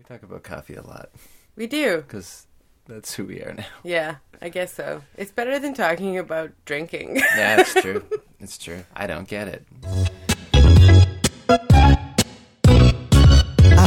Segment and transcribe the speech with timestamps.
[0.00, 1.10] We talk about coffee a lot
[1.56, 1.98] We do.
[1.98, 2.46] because
[2.88, 3.66] that's who we are now.
[3.84, 5.02] Yeah, I guess so.
[5.18, 7.16] It's better than talking about drinking.
[7.36, 8.02] Yeah, it's true.
[8.40, 8.82] it's true.
[8.96, 9.66] I don't get it.
[9.92, 9.98] I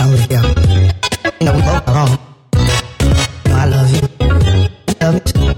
[0.05, 1.33] don't care.
[1.41, 2.19] You know, we both wrong.
[3.47, 4.07] I love you.
[4.87, 5.55] You love me too.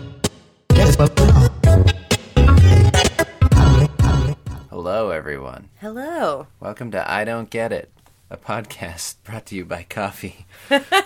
[0.70, 1.50] That is what we're on.
[1.66, 3.26] I don't care.
[3.52, 4.36] I don't care.
[4.70, 5.68] Hello, everyone.
[5.82, 6.48] Hello.
[6.62, 7.92] Welcome to I Don't Get It,
[8.30, 10.46] a podcast brought to you by coffee,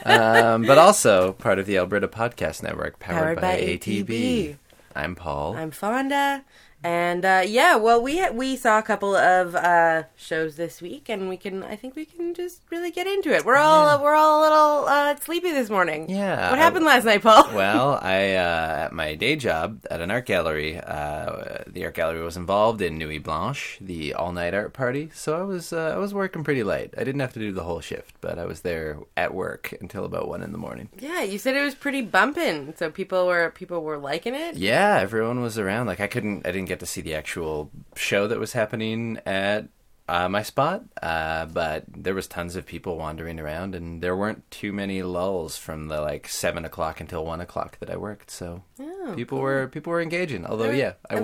[0.05, 4.05] um, but also part of the Alberta Podcast Network, powered, Powered by, by ATB.
[4.05, 4.57] ATB.
[4.95, 5.55] I'm Paul.
[5.55, 6.43] I'm Fonda.
[6.81, 11.27] And uh, yeah, well, we we saw a couple of uh, shows this week, and
[11.27, 11.61] we can.
[11.61, 13.43] I think we can just really get into it.
[13.43, 16.09] We're all we're all a little uh, sleepy this morning.
[16.09, 17.49] Yeah, What I- happened last night, Paul?
[17.53, 22.21] well, I uh, at my day job at an art gallery, uh, the art gallery
[22.23, 25.09] was involved in Nuit Blanche, the all-night art party.
[25.13, 26.93] So I was uh, I was working pretty late.
[26.97, 30.05] I didn't have to do the whole shift, but I was there at work until
[30.05, 30.87] about one in the morning.
[30.97, 34.55] yeah, you said it was pretty bumping, so people were people were liking it.
[34.55, 35.87] Yeah, everyone was around.
[35.87, 39.67] Like I couldn't, I didn't get to see the actual show that was happening at
[40.07, 44.49] uh, my spot, uh, but there was tons of people wandering around, and there weren't
[44.49, 48.31] too many lulls from the like seven o'clock until one o'clock that I worked.
[48.31, 50.45] So Oh, people were people were engaging.
[50.45, 51.19] Although, yeah, I I-?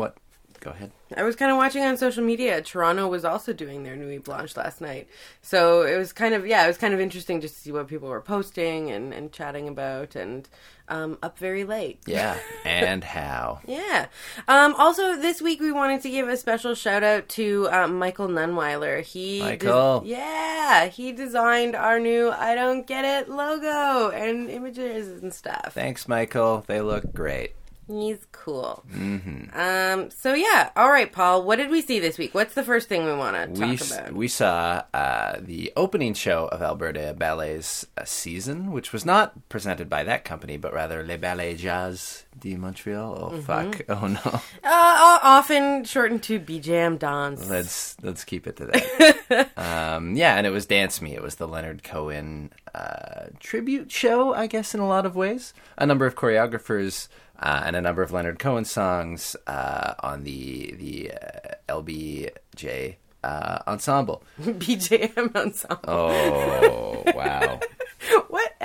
[0.66, 0.91] Go ahead.
[1.16, 2.59] I was kind of watching on social media.
[2.59, 5.08] Toronto was also doing their Nuit Blanche last night,
[5.44, 7.88] so it was kind of yeah, it was kind of interesting just to see what
[7.88, 10.49] people were posting and, and chatting about, and
[10.88, 11.99] um, up very late.
[12.08, 13.59] Yeah, and how?
[13.67, 14.08] Yeah.
[14.47, 18.27] Um, also, this week we wanted to give a special shout out to um, Michael
[18.27, 19.03] Nunweiler.
[19.03, 20.02] He Michael.
[20.03, 25.73] yeah, he designed our new "I Don't Get It" logo and images and stuff.
[25.75, 26.63] Thanks, Michael.
[26.66, 27.53] They look great.
[27.88, 28.83] He's cool.
[28.91, 29.58] Mm-hmm.
[29.59, 30.09] Um.
[30.09, 30.72] So yeah.
[30.75, 31.44] All right, Paul.
[31.44, 32.33] What did we see this week?
[32.33, 34.14] What's the first thing we want to talk s- about?
[34.14, 39.88] we saw uh, the opening show of Alberta Ballet's uh, season, which was not presented
[39.89, 43.17] by that company, but rather Les Ballets Jazz de Montreal.
[43.22, 43.42] Oh Mm-hmm.
[43.42, 43.81] fuck!
[43.89, 44.42] Oh no!
[44.64, 47.48] Uh, often shortened to BJM Dance.
[47.48, 49.49] Let's let's keep it to that.
[49.58, 51.14] um, yeah, and it was Dance Me.
[51.14, 55.54] It was the Leonard Cohen uh, tribute show, I guess, in a lot of ways.
[55.77, 57.08] A number of choreographers
[57.39, 63.59] uh, and a number of Leonard Cohen songs uh, on the the uh, LBJ uh,
[63.67, 64.23] ensemble.
[64.41, 65.79] BJM ensemble.
[65.87, 67.59] Oh wow!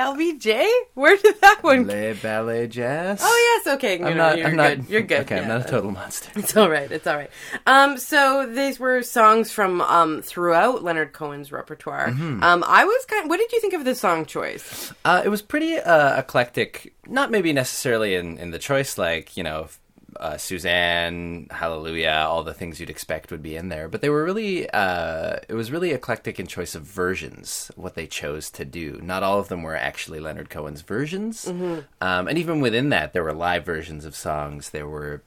[0.01, 0.67] What LBJ?
[0.95, 1.87] Where did that one?
[1.87, 3.21] Les Ballet Jazz.
[3.23, 3.75] Oh yes.
[3.75, 3.99] Okay.
[3.99, 4.39] No, I'm no, not.
[4.39, 4.79] you're I'm good.
[4.79, 4.91] not.
[4.91, 5.21] You're good.
[5.21, 6.31] Okay, I'm not a total monster.
[6.37, 6.91] It's all right.
[6.91, 7.31] It's all right.
[7.67, 12.09] Um, so these were songs from um, throughout Leonard Cohen's repertoire.
[12.09, 12.43] Mm-hmm.
[12.43, 13.29] Um, I was kind.
[13.29, 14.93] what did you think of the song choice?
[15.05, 16.95] Uh, it was pretty uh, eclectic.
[17.07, 19.69] Not maybe necessarily in, in the choice, like you know,
[20.17, 23.89] uh, Suzanne, Hallelujah, all the things you'd expect would be in there.
[23.89, 27.71] But they were really, uh, it was really eclectic in choice of versions.
[27.77, 29.01] What they chose to do.
[29.03, 31.47] Not all of them were actually Leonard Cohen's versions.
[32.01, 34.71] Um, and even within that, there were live versions of songs.
[34.71, 35.23] There were.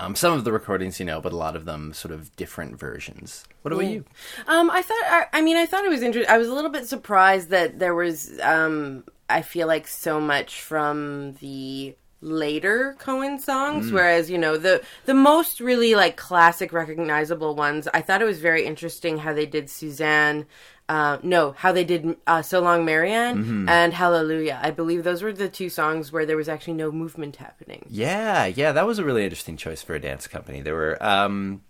[0.00, 2.78] Um, some of the recordings, you know, but a lot of them sort of different
[2.78, 3.44] versions.
[3.62, 4.04] What about you?
[4.46, 5.02] Um, I thought.
[5.02, 6.32] I, I mean, I thought it was interesting.
[6.32, 8.38] I was a little bit surprised that there was.
[8.40, 14.82] Um, I feel like so much from the later Cohen songs, whereas you know the
[15.06, 17.88] the most really like classic recognizable ones.
[17.94, 20.46] I thought it was very interesting how they did Suzanne.
[20.88, 25.34] Uh, no, how they did uh, "So Long, Marianne" and "Hallelujah." I believe those were
[25.34, 27.84] the two songs where there was actually no movement happening.
[27.90, 30.62] Yeah, yeah, that was a really interesting choice for a dance company.
[30.62, 31.60] There were, um,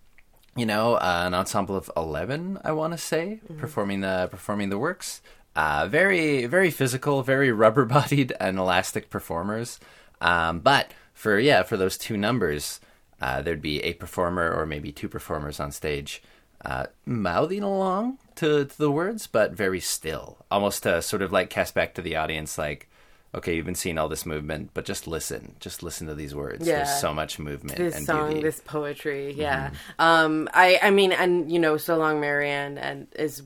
[0.55, 4.79] you know, uh, an ensemble of eleven, I want to say, performing the performing the
[4.79, 5.21] works.
[5.55, 9.79] Uh, very, very physical, very rubber-bodied and elastic performers.
[10.21, 12.79] Um, but for yeah, for those two numbers,
[13.21, 16.21] uh, there'd be a performer or maybe two performers on stage,
[16.63, 21.49] uh, mouthing along to, to the words, but very still, almost to sort of like
[21.49, 22.89] cast back to the audience, like
[23.33, 25.55] okay, you've been seeing all this movement, but just listen.
[25.59, 26.67] Just listen to these words.
[26.67, 26.77] Yeah.
[26.77, 28.43] There's so much movement this and song, beauty.
[28.43, 29.71] this poetry, yeah.
[29.99, 33.43] Um, I, I mean, and you know, "So Long, Marianne," and is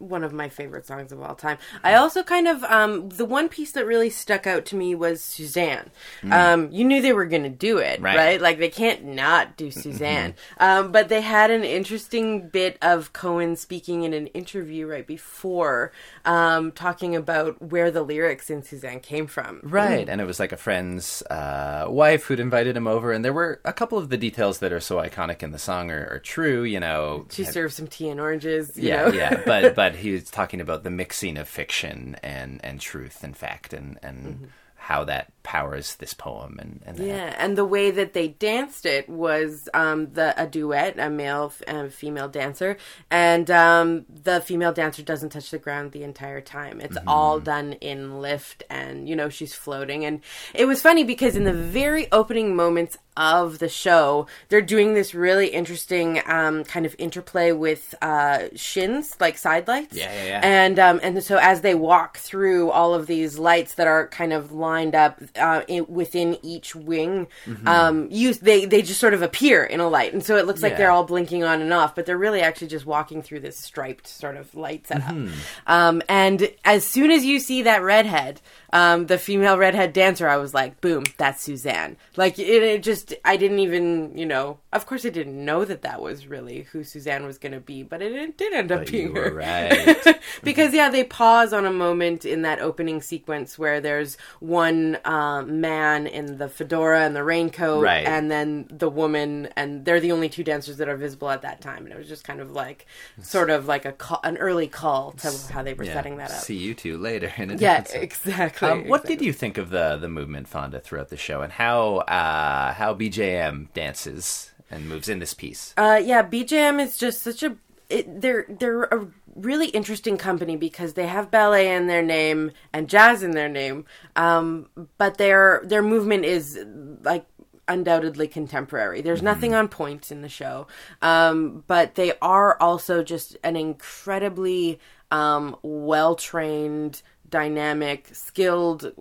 [0.00, 1.58] one of my favorite songs of all time.
[1.84, 5.22] I also kind of um, the one piece that really stuck out to me was
[5.22, 5.90] Suzanne.
[6.30, 8.16] Um, you knew they were going to do it, Right.
[8.16, 8.40] right.
[8.40, 10.34] Like they can't not do Suzanne.
[10.58, 15.92] um, but they had an interesting bit of Cohen speaking in an interview right before,
[16.24, 19.60] um, talking about where the lyrics in Suzanne came from.
[19.62, 23.32] Right, and it was like a friend's uh, wife who'd invited him over, and there
[23.32, 26.18] were a couple of the details that are so iconic in the song are, are
[26.18, 26.62] true.
[26.62, 28.76] You know, She served some tea and oranges.
[28.76, 29.12] You yeah, know?
[29.12, 33.36] yeah, but but he was talking about the mixing of fiction and and truth and
[33.36, 34.44] fact and and mm-hmm.
[34.76, 37.06] how that powers this poem and, and that.
[37.06, 41.52] Yeah, and the way that they danced it was um, the a duet, a male
[41.66, 42.76] and female dancer,
[43.10, 46.80] and um, the female dancer doesn't touch the ground the entire time.
[46.80, 50.04] It's all done in lift, and you know she's floating.
[50.04, 50.20] And
[50.54, 55.14] it was funny because in the very opening moments of the show, they're doing this
[55.14, 59.96] really interesting um, kind of interplay with uh, shins, like side lights.
[59.96, 60.40] Yeah, yeah, yeah.
[60.42, 64.32] And um, and so as they walk through all of these lights that are kind
[64.32, 67.66] of lined up uh, in, within each wing, Mm-hmm.
[67.68, 70.62] um, you they they just sort of appear in a light, and so it looks
[70.62, 70.78] like Yeah.
[70.78, 74.06] they're all blinking on and off, but they're really actually just walking through this striped
[74.06, 75.14] sort of light setup.
[75.14, 75.34] Mm-hmm.
[75.66, 78.40] Um, and as soon as you see that redhead,
[78.72, 81.96] um, the female redhead dancer, I was like, boom, that's Suzanne.
[82.16, 85.82] Like it, it just, I didn't even, you know, of course, I didn't know that
[85.82, 88.80] that was really who Suzanne was going to be, but it, it did end up
[88.80, 89.32] But being her.
[89.34, 90.18] right.
[90.44, 95.42] because yeah, they pause on a moment in that opening sequence where there's one uh,
[95.42, 98.06] man in the fedora and the raincoat, Right.
[98.06, 101.60] and then the woman, and they're the only two dancers that are visible at that
[101.60, 102.86] time, and it was just kind of like,
[103.22, 105.92] sort of like a call, an early call to how they were Yeah.
[105.94, 106.38] setting that up.
[106.38, 107.30] See you two later.
[107.36, 108.68] In a yeah, exactly.
[108.68, 111.96] Um, what did you think of the the movement, Fonda, throughout the show, and how
[111.98, 115.74] uh, how BJM dances and moves in this piece?
[115.76, 117.56] Uh, yeah, BJM is just such a.
[117.88, 122.88] It, they're they're a really interesting company because they have ballet in their name and
[122.88, 123.84] jazz in their name,
[124.16, 124.68] um,
[124.98, 126.58] but their their movement is
[127.02, 127.26] like
[127.68, 129.00] undoubtedly contemporary.
[129.00, 130.66] There's nothing on point in the show,
[131.02, 134.80] um, but they are also just an incredibly
[135.10, 138.92] um, well trained, dynamic, skilled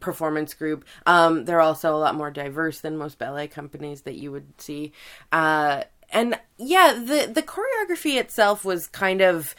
[0.00, 0.84] performance group.
[1.06, 4.92] Um, they're also a lot more diverse than most ballet companies that you would see.
[5.32, 9.54] Uh, and yeah, the the choreography itself was kind of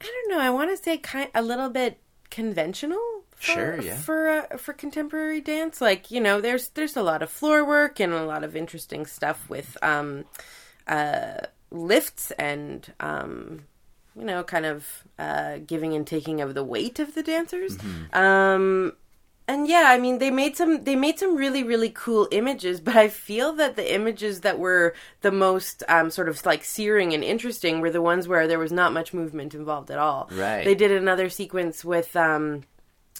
[0.00, 1.98] I don't know, I want to say kind a little bit
[2.30, 3.00] conventional.
[3.30, 3.96] For, Sure, yeah.
[3.96, 8.00] For uh, for contemporary dance, like you know, there's there's a lot of floor work
[8.00, 10.24] and a lot of interesting stuff with um,
[10.88, 11.38] uh,
[11.70, 13.62] lifts and um,
[14.16, 17.78] you know, kind of uh, giving and taking of the weight of the dancers.
[18.12, 18.94] Um,
[19.48, 22.94] and yeah, I mean, they made some they made some really really cool images, but
[22.94, 27.24] I feel that the images that were the most um, sort of like searing and
[27.24, 30.28] interesting were the ones where there was not much movement involved at all.
[30.32, 30.64] Right.
[30.64, 32.14] They did another sequence with.
[32.14, 32.64] Um,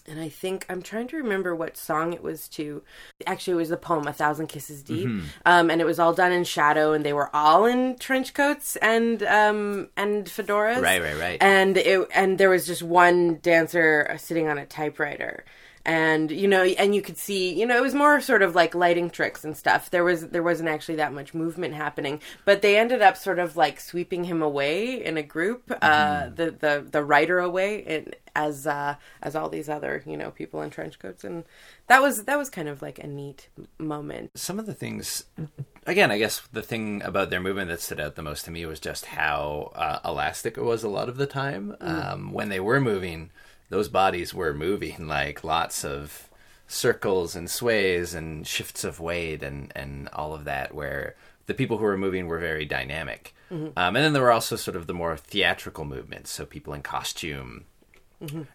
[0.06, 2.82] and I think I'm trying to remember what song it was to.
[3.26, 5.06] Actually, it was the poem "A Thousand Kisses Deep,"
[5.44, 8.76] um, and it was all done in shadow, and they were all in trench coats
[8.76, 10.80] and um, and fedoras.
[10.80, 11.42] Right, right, right.
[11.42, 15.44] And it and there was just one dancer sitting on a typewriter,
[15.84, 18.74] and you know, and you could see, you know, it was more sort of like
[18.74, 19.90] lighting tricks and stuff.
[19.90, 23.56] There was there wasn't actually that much movement happening, but they ended up sort of
[23.56, 28.66] like sweeping him away in a group, uh, the the the writer away, and as
[28.66, 31.44] uh, as all these other you know people in trench coats, and
[31.86, 33.48] that was that was kind of like a neat
[33.78, 34.30] moment.
[34.38, 35.24] Some of the things,
[35.86, 38.64] again, I guess the thing about their movement that stood out the most to me
[38.66, 41.76] was just how uh, elastic it was a lot of the time.
[41.80, 43.30] Um, when they were moving,
[43.70, 46.28] those bodies were moving like lots of
[46.66, 51.16] circles and sways and shifts of weight and, and all of that, where
[51.46, 53.34] the people who were moving were very dynamic.
[53.76, 56.82] Um, and then there were also sort of the more theatrical movements, so people in
[56.82, 57.64] costume.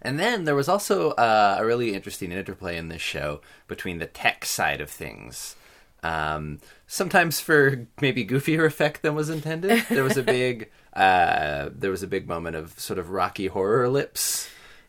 [0.01, 4.05] And then there was also uh, a really interesting interplay in this show between the
[4.05, 5.55] tech side of things.
[6.03, 9.85] Um, sometimes for maybe goofier effect than was intended.
[9.89, 13.87] There was a big, uh, there was a big moment of sort of rocky horror
[13.87, 14.42] lips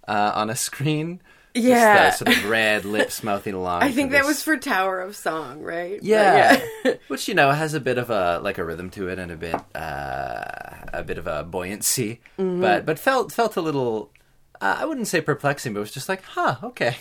[0.08, 1.20] uh, on a screen.
[1.54, 2.10] Just, Yeah.
[2.10, 3.82] sort of red lips mouthing along.
[3.84, 6.02] I think that this- was for Tower of Song, right?
[6.02, 6.94] Yeah, yeah.
[7.08, 9.36] which you know has a bit of a like a rhythm to it and a
[9.36, 10.44] bit uh,
[10.92, 12.60] a bit of a buoyancy, Mm-hmm.
[12.60, 14.10] but but felt felt a little.
[14.60, 16.96] Uh, I wouldn't say perplexing, but it was just like, huh, okay,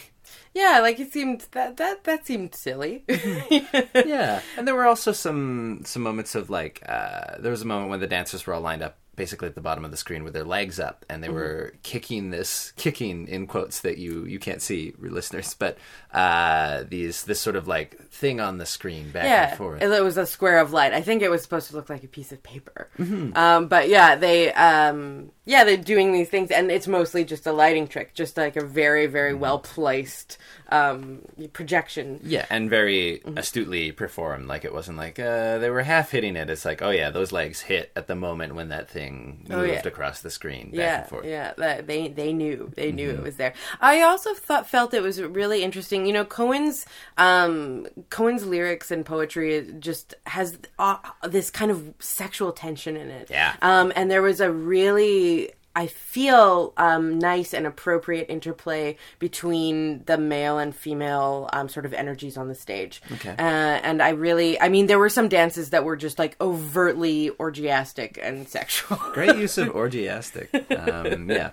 [0.53, 3.05] Yeah, like it seemed that that that seemed silly.
[3.95, 4.41] yeah.
[4.57, 7.99] And there were also some some moments of like uh, there was a moment when
[8.01, 10.43] the dancers were all lined up basically at the bottom of the screen with their
[10.43, 14.93] legs up and they were kicking this kicking in quotes that you you can't see
[14.99, 15.77] listeners but
[16.13, 20.03] uh these this sort of like thing on the screen back yeah, and forth it
[20.03, 20.93] was a square of light.
[20.93, 22.89] I think it was supposed to look like a piece of paper.
[23.35, 27.51] Um, but yeah, they um, yeah they're doing these things, and it's mostly just a
[27.51, 30.37] lighting trick, just like a very very well placed
[30.69, 31.21] um,
[31.53, 32.19] projection.
[32.23, 34.47] Yeah, and very astutely performed.
[34.47, 36.49] Like it wasn't like uh, they were half hitting it.
[36.49, 39.63] It's like, oh yeah, those legs hit at the moment when that thing moved Oh,
[39.63, 39.81] yeah.
[39.85, 41.25] across the screen back yeah, and forth.
[41.25, 43.53] yeah, they they knew they knew it was there.
[43.81, 46.05] I also thought felt it was really interesting.
[46.05, 46.85] You know, Cohen's
[47.17, 53.29] um, Cohen's lyrics and poetry just has uh, this kind of sexual tension in it.
[53.29, 53.55] Yeah.
[53.61, 60.17] Um, and there was a really I feel um, nice and appropriate interplay between the
[60.19, 63.01] male and female um, sort of energies on the stage.
[63.11, 63.31] Okay.
[63.31, 67.31] Uh, and I really, I mean, there were some dances that were just like overtly
[67.39, 68.97] orgiastic and sexual.
[69.13, 70.49] Great use of orgiastic.
[70.71, 71.51] Um, yeah.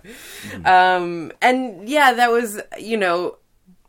[0.96, 3.38] um, and yeah, that was, you know,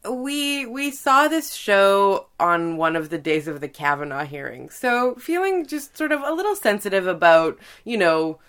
[0.10, 5.14] we we saw this show on one of the days of the Kavanaugh hearing, so
[5.16, 8.40] feeling just sort of a little sensitive about, you know,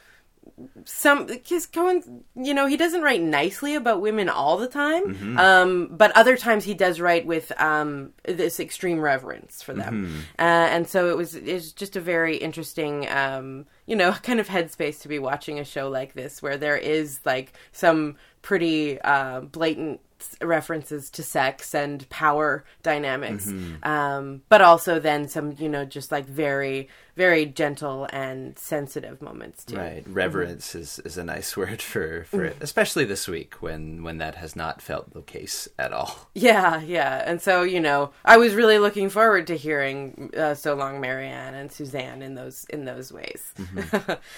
[0.84, 5.88] some because Cohen, you know, he doesn't write nicely about women all the time, um,
[5.90, 10.88] but other times he does write with um, this extreme reverence for them, uh, and
[10.88, 15.08] so it was it's just a very interesting, um, you know, kind of headspace to
[15.08, 20.00] be watching a show like this where there is like some pretty uh, blatant
[20.40, 23.48] references to sex and power dynamics.
[23.82, 29.64] Um, but also then some you know just like very very gentle and sensitive moments
[29.64, 30.04] too Right.
[30.06, 34.36] Reverence is, is a nice word for, for it, especially this week when, when that
[34.36, 36.28] has not felt the case at all.
[36.34, 40.74] yeah yeah and so you know i was really looking forward to hearing uh, so
[40.74, 43.52] long marianne and suzanne in those in those ways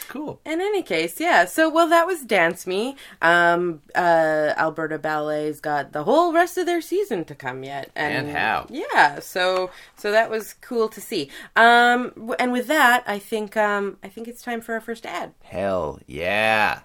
[0.09, 0.41] Cool.
[0.45, 1.45] In any case, yeah.
[1.45, 2.97] So, well, that was Dance Me.
[3.23, 8.29] Um, uh, Alberta Ballet's got the whole rest of their season to come yet, And
[8.31, 8.67] how.
[8.71, 9.21] Yeah.
[9.21, 11.31] So, so that was cool to see.
[11.57, 15.35] Um, and with that, I think, um, I think it's time for our first ad.
[15.43, 16.81] Hell yeah.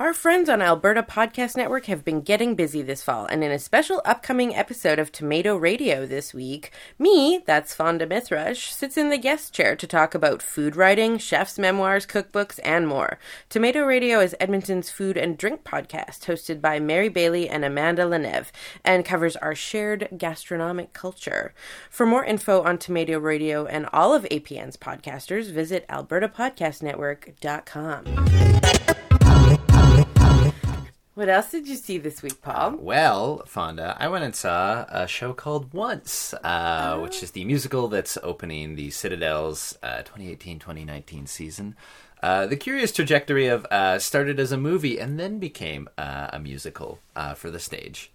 [0.00, 3.58] Our friends on Alberta Podcast Network have been getting busy this fall, and in a
[3.58, 9.18] special upcoming episode of Tomato Radio this week, me, that's Fonda Mithrush, sits in the
[9.18, 13.18] guest chair to talk about food writing, chefs' memoirs, cookbooks, and more.
[13.48, 18.52] Tomato Radio is Edmonton's food and drink podcast, hosted by Mary Bailey and Amanda Leneve,
[18.84, 21.52] and covers our shared gastronomic culture.
[21.90, 28.77] For more info on Tomato Radio and all of APN's podcasters, visit albertapodcastnetwork.com.
[31.18, 32.76] What else did you see this week, Paul?
[32.78, 37.88] Well, Fonda, I went and saw a show called Once, uh, which is the musical
[37.88, 41.74] that's opening the Citadel's uh, 2018-2019 season.
[42.22, 46.38] Uh, the curious trajectory of uh, started as a movie and then became uh, a
[46.38, 48.12] musical uh, for the stage.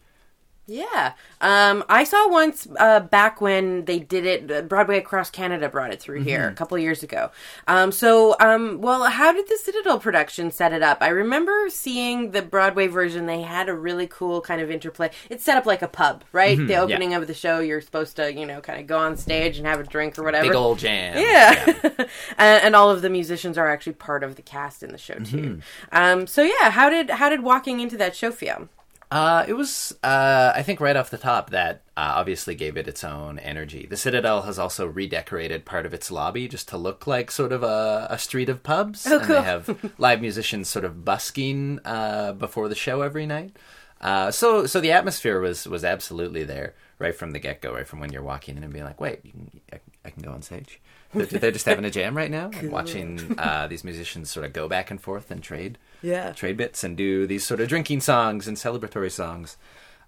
[0.65, 1.13] Yeah.
[1.41, 5.91] Um, I saw once uh, back when they did it, uh, Broadway Across Canada brought
[5.91, 7.31] it through here a couple years ago.
[7.67, 10.99] Um, so, um, well, how did the Citadel production set it up?
[11.01, 13.25] I remember seeing the Broadway version.
[13.25, 15.11] They had a really cool kind of interplay.
[15.29, 16.57] It's set up like a pub, right?
[16.57, 19.57] The opening of the show, you're supposed to, you know, kind of go on stage
[19.57, 20.47] and have a drink or whatever.
[20.47, 21.17] Big old jam.
[21.17, 21.73] Yeah,
[22.37, 25.15] and, and all of the musicians are actually part of the cast in the show
[25.15, 25.59] too.
[25.91, 28.69] Um, so yeah, how did how did walking into that show feel?
[29.13, 32.87] Uh, it was, uh, I think, right off the top that uh, obviously gave it
[32.87, 33.85] its own energy.
[33.85, 37.61] The Citadel has also redecorated part of its lobby just to look like sort of
[37.61, 39.05] a, a street of pubs.
[39.05, 39.35] Oh, and cool.
[39.35, 43.55] they have live musicians sort of busking uh, before the show every night.
[44.01, 47.87] Uh, so, so the atmosphere was was absolutely there right from the get go, right
[47.87, 50.31] from when you're walking in and being like, "Wait, you can, I, I can go
[50.31, 50.81] on stage."
[51.13, 54.53] They're, they're just having a jam right now, and watching uh, these musicians sort of
[54.53, 56.31] go back and forth and trade Yeah.
[56.33, 59.57] trade bits and do these sort of drinking songs and celebratory songs.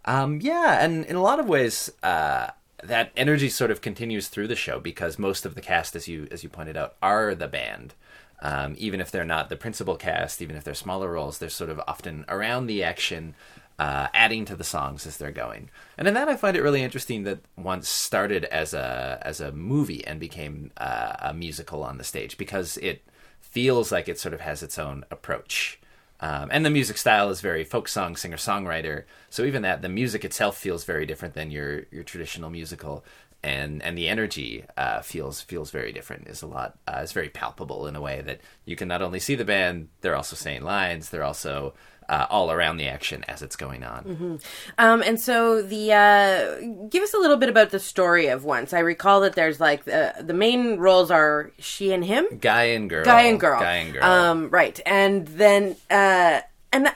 [0.05, 2.47] Um, yeah, and in a lot of ways, uh,
[2.83, 6.27] that energy sort of continues through the show because most of the cast, as you
[6.31, 7.93] as you pointed out, are the band.
[8.41, 11.69] Um, even if they're not the principal cast, even if they're smaller roles, they're sort
[11.69, 13.33] of often around the action,
[13.77, 15.69] uh, adding to the songs as they're going.
[15.97, 19.51] And in that, I find it really interesting that once started as a as a
[19.51, 23.03] movie and became uh, a musical on the stage because it
[23.41, 25.79] feels like it sort of has its own approach.
[26.21, 29.03] Um, and the music style is very folk song, singer songwriter.
[29.29, 33.03] So even that, the music itself feels very different than your your traditional musical,
[33.45, 36.27] and and the energy uh, feels feels very different.
[36.27, 36.77] is a lot.
[36.87, 39.87] Uh, is very palpable in a way that you can not only see the band,
[40.01, 41.09] they're also saying lines.
[41.11, 41.73] They're also
[42.09, 44.39] uh, all around the action as it's going on.
[44.77, 48.73] Um, and so the uh, give us a little bit about the story of once.
[48.73, 52.89] I recall that there's like uh, the main roles are she and him, Guy and
[52.89, 53.05] girl.
[53.05, 54.03] guy and girl, Guy and girl.
[54.03, 56.41] Um, right, and then uh,
[56.73, 56.93] and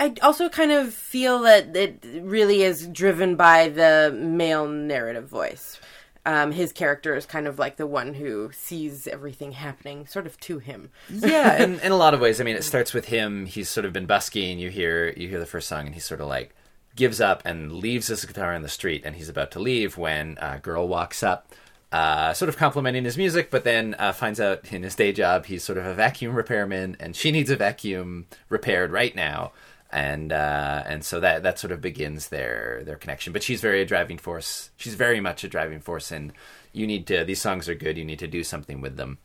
[0.00, 5.78] I also kind of feel that it really is driven by the male narrative voice.
[6.24, 10.40] Um, his character is kind of like the one who sees everything happening, sort of
[10.40, 10.90] to him.
[11.10, 12.40] yeah, in, in a lot of ways.
[12.40, 13.44] I mean, it starts with him.
[13.44, 14.58] He's sort of been busking.
[14.58, 16.54] You hear you hear the first song, and he's sort of like
[16.96, 20.38] gives up and leaves his guitar in the street, and he's about to leave when
[20.40, 21.52] a girl walks up,
[21.92, 25.46] uh, sort of complimenting his music, but then uh, finds out in his day job
[25.46, 29.52] he's sort of a vacuum repairman, and she needs a vacuum repaired right now.
[29.92, 33.32] And uh, and so that that sort of begins their their connection.
[33.32, 34.70] But she's very a driving force.
[34.76, 36.32] She's very much a driving force, and
[36.72, 37.24] you need to.
[37.24, 37.98] These songs are good.
[37.98, 39.18] You need to do something with them.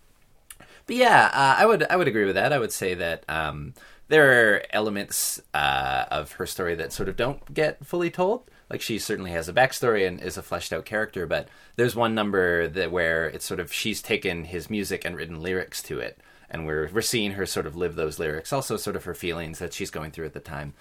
[0.88, 2.53] But yeah, uh, I would I would agree with that.
[2.53, 3.74] I would say that um,
[4.07, 8.50] there are elements uh, of her story that sort of don't get fully told.
[8.69, 12.15] Like she certainly has a backstory and is a fleshed out character, but there's one
[12.15, 16.19] number that where it's sort of she's taken his music and written lyrics to it,
[16.49, 19.59] and we're we're seeing her sort of live those lyrics, also sort of her feelings
[19.59, 20.73] that she's going through at the time.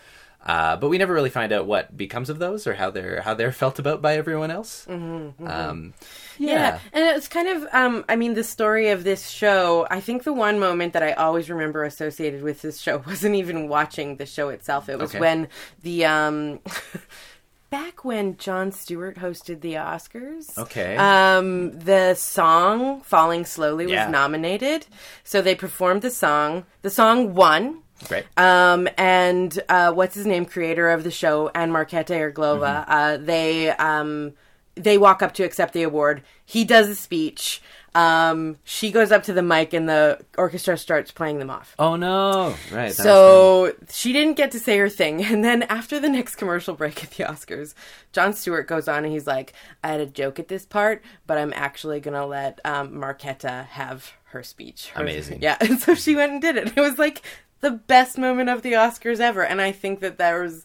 [0.46, 3.32] Uh, but we never really find out what becomes of those or how they're how
[3.32, 4.84] they're felt about by everyone else.
[4.86, 5.94] Mm-hmm, Um,
[6.36, 6.52] yeah.
[6.52, 9.86] Yeah, and it's kind of, um, I mean, the story of this show.
[9.90, 13.68] I think the one moment that I always remember associated with this show wasn't even
[13.68, 14.90] watching the show itself.
[14.90, 15.20] It was Okay.
[15.20, 15.48] when
[15.82, 16.60] the um,
[17.74, 20.56] back when Jon Stewart hosted the Oscars.
[20.56, 20.94] Okay.
[20.96, 24.08] Um, the song "Falling Slowly" was Yeah.
[24.08, 24.86] nominated,
[25.24, 26.66] so they performed the song.
[26.82, 27.82] The song won.
[28.06, 28.26] Great.
[28.36, 33.70] Um, and uh, what's his name, creator of the show, and Markéta Irglová, uh, they
[33.70, 34.34] um,
[34.76, 36.22] they walk up to accept the award.
[36.44, 37.60] He does a speech.
[37.94, 41.74] Um, she goes up to the mic, and the orchestra starts playing them off.
[41.78, 42.54] oh no!
[42.72, 42.92] Right.
[42.92, 45.24] So she didn't get to say her thing.
[45.34, 47.74] And then after the next commercial break at the Oscars,
[48.12, 49.52] Jon Stewart goes on and he's like,
[49.84, 53.66] I had a joke at this part, but I'm actually going to let um, Markéta
[53.66, 54.88] have her speech.
[54.90, 55.40] Her- Amazing.
[55.42, 55.56] Yeah.
[55.60, 56.76] And so she went and did it.
[56.76, 57.22] It was like
[57.60, 59.44] the best moment of the Oscars ever.
[59.44, 60.64] And I think that there was,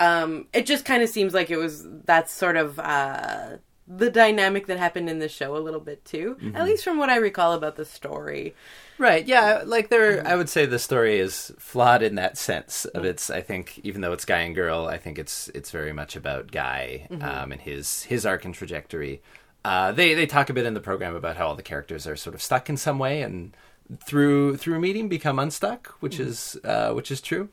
[0.00, 3.56] um, it just kind of seems like it was, that's sort of, uh,
[3.90, 6.56] the dynamic that happened in the show a little bit too, Mm-hmm.
[6.56, 8.54] at least from what I recall about the story.
[8.98, 9.26] Right.
[9.26, 9.62] Yeah.
[9.64, 13.30] Like there, I would say the story is flawed in that sense of its.
[13.30, 16.50] I think even though it's guy and girl, I think it's it's very much about
[16.50, 19.22] Guy um, and his his arc and trajectory.
[19.64, 22.16] Uh, they they talk a bit in the program about how all the characters are
[22.16, 23.56] sort of stuck in some way and
[24.04, 27.48] through through meeting become unstuck, which is uh, which is true.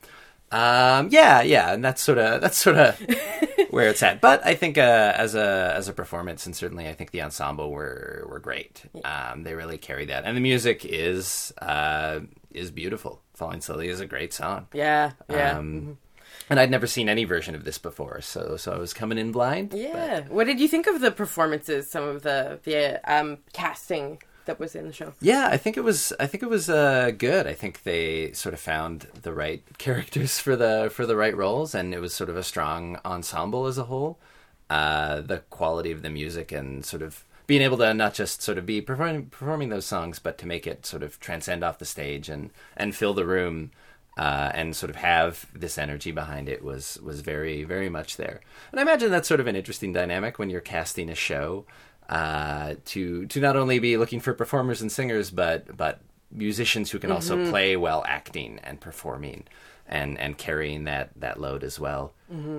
[0.51, 2.99] Um, yeah, yeah, and that's sort of that's sort of
[3.71, 4.21] where it's at.
[4.21, 7.71] But I think uh, as a as a performance, and certainly I think the ensemble
[7.71, 8.83] were were great.
[9.03, 12.19] Um, they really carry that, and the music is uh,
[12.51, 13.21] is beautiful.
[13.33, 14.67] Falling slowly is a great song.
[14.73, 15.11] Yeah.
[15.29, 15.57] Yeah.
[15.57, 15.97] Um,
[16.49, 19.31] and I'd never seen any version of this before, so so I was coming in
[19.31, 19.71] blind.
[19.71, 20.21] but- Yeah.
[20.29, 21.89] What did you think of the performances?
[21.89, 25.13] Some of the the um, casting that was in the show.
[25.21, 26.13] Yeah, I think it was.
[26.19, 27.47] I think it was uh, good.
[27.47, 31.75] I think they sort of found the right characters for the for the right roles,
[31.75, 34.19] and it was sort of a strong ensemble as a whole.
[34.69, 38.57] Uh, the quality of the music and sort of being able to not just sort
[38.57, 41.85] of be performing performing those songs, but to make it sort of transcend off the
[41.85, 43.71] stage and and fill the room.
[44.17, 48.39] Uh, and sort of have this energy behind it was was very very much there,
[48.71, 51.65] and I imagine that's sort of an interesting dynamic when you're casting a show
[52.09, 55.99] uh, to to not only be looking for performers and singers, but but
[56.31, 59.45] musicians who can also play while acting and performing
[59.87, 62.13] and and carrying that that load as well.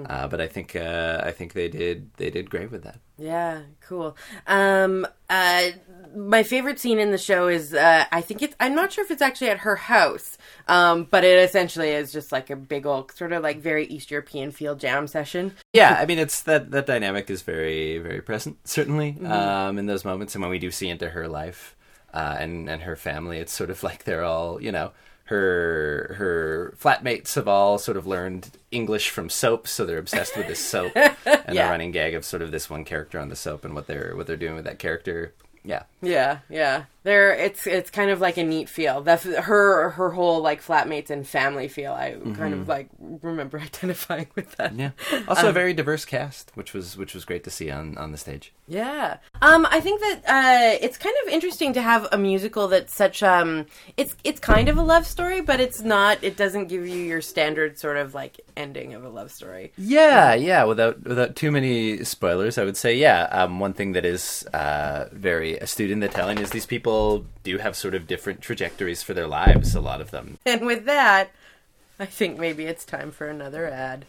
[0.09, 2.99] Uh, but I think uh, I think they did they did great with that.
[3.19, 4.17] Yeah, cool.
[4.47, 5.71] Um, uh,
[6.17, 9.11] my favorite scene in the show is uh, I think it's I'm not sure if
[9.11, 13.13] it's actually at her house, um, but it essentially is just like a big old
[13.13, 15.55] sort of like very East European field jam session.
[15.73, 20.05] Yeah, I mean it's that that dynamic is very very present certainly um, in those
[20.05, 21.77] moments, and when we do see into her life
[22.15, 24.93] uh, and and her family, it's sort of like they're all you know
[25.25, 30.47] her her flatmates have all sort of learned English from soap, so they're obsessed with
[30.47, 33.65] this soap and the running gag of sort of this one character on the soap
[33.65, 35.35] and what they're what they're doing with that character.
[35.67, 36.85] Yeah, Yeah, yeah.
[37.07, 39.01] There, it's it's kind of like a neat feel.
[39.01, 41.93] That's her her whole like flatmates and family feel.
[41.93, 44.75] I kind of like remember identifying with that.
[44.75, 44.91] yeah.
[45.29, 48.19] Also a very diverse cast, which was which was great to see on on the
[48.19, 48.53] stage.
[48.67, 49.19] Yeah.
[49.41, 53.23] Um, I think that uh, it's kind of interesting to have a musical that's such
[53.23, 53.67] um,
[53.97, 56.19] it's it's kind of a love story, but it's not.
[56.25, 59.71] It doesn't give you your standard sort of like ending of a love story.
[59.79, 60.65] Yeah, yeah.
[60.65, 63.29] Without without too many spoilers, I would say yeah.
[63.31, 66.96] Um, one thing that is uh, very astute in the telling is these people
[67.43, 69.75] do have sort of different trajectories for their lives.
[69.75, 70.39] A lot of them.
[70.47, 71.31] And with that,
[71.99, 74.05] I think maybe it's time for another ad.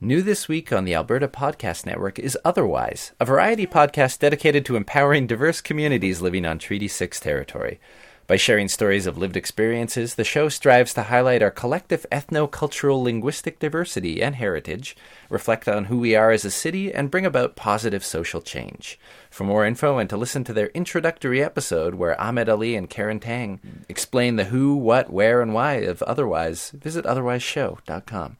[0.00, 4.76] New this week on the Alberta Podcast Network is Otherwise, a variety podcast dedicated to
[4.76, 7.80] empowering diverse communities living on Treaty 6 territory.
[8.26, 13.60] By sharing stories of lived experiences, the show strives to highlight our collective ethno-cultural linguistic
[13.60, 14.96] diversity and heritage,
[15.30, 18.98] reflect on who we are as a city, and bring about positive social change.
[19.30, 23.20] For more info and to listen to their introductory episode where Ahmed Ali and Karen
[23.20, 28.38] Tang explain the who, what, where, and why of Otherwise, visit otherwiseshow.com.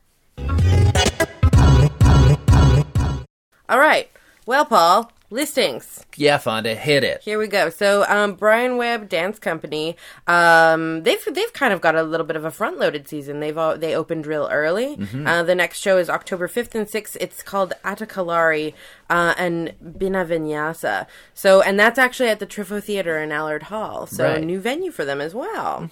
[3.69, 4.11] All right.
[4.47, 6.05] Well, Paul, Listings.
[6.17, 7.21] Yeah, Fonda, hit it.
[7.23, 7.69] Here we go.
[7.69, 9.97] So, um, Brian Webb Dance Company,
[10.29, 13.41] um, they've they've kind of got a little bit of a front loaded season.
[13.41, 14.97] They've all, they opened real early.
[15.27, 17.17] Uh, the next show is October fifth and sixth.
[17.21, 18.75] It's called Attakkalari
[19.11, 21.07] uh, and Binavinyasa.
[21.35, 24.07] So, and that's actually at the Triffo Theater in Allard Hall.
[24.07, 24.43] So, Right.
[24.45, 25.91] new venue for them as well.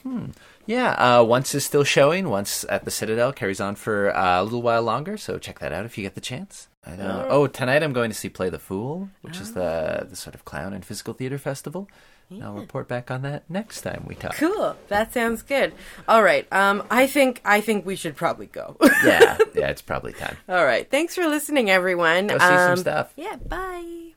[0.66, 2.28] Yeah, uh, once is still showing.
[2.30, 5.16] Once at the Citadel carries on for uh, a little while longer.
[5.16, 6.68] So check that out if you get the chance.
[6.86, 7.26] I know.
[7.30, 10.44] Oh, tonight I'm going to see Play the Fool, which is the the sort of
[10.44, 11.88] clown and physical theater festival.
[12.30, 14.34] And I'll report back on that next time we talk.
[14.36, 14.76] Cool.
[14.88, 15.72] That sounds good.
[16.08, 16.50] All right.
[16.52, 18.76] Um, I think I think we should probably go.
[19.04, 20.36] yeah, yeah, it's probably time.
[20.48, 20.90] All right.
[20.90, 22.26] Thanks for listening, everyone.
[22.28, 23.12] Go see some Um, stuff.
[23.16, 23.36] Yeah.
[23.36, 24.12] Bye.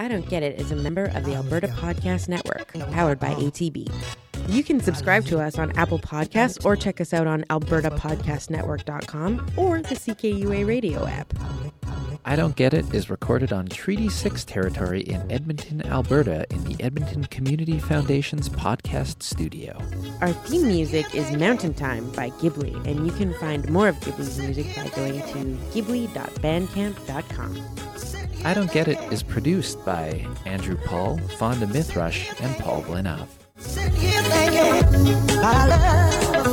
[0.00, 3.90] I Don't Get It is a member of the Alberta Podcast Network, powered by ATB.
[4.48, 9.82] You can subscribe to us on Apple Podcasts or check us out on albertapodcastnetwork.com or
[9.82, 11.34] the CKUA radio app.
[12.24, 16.82] I Don't Get It is recorded on Treaty 6 territory in Edmonton, Alberta, in the
[16.82, 19.78] Edmonton Community Foundation's podcast studio.
[20.22, 24.38] Our theme music is Mountain Time by Ghibli, and you can find more of Ghibli's
[24.38, 27.62] music by going to ghibli.bandcamp.com.
[28.44, 33.28] I Don't Get It is produced by Andrew Paul, Fonda Mithrush, and Paul Blinov.
[33.60, 36.47] Sitting here thinking about love.